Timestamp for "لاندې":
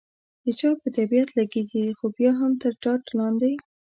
3.19-3.53